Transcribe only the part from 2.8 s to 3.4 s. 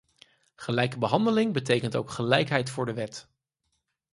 de wet.